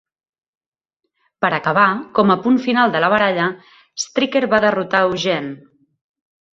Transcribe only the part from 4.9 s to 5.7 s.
Eugene.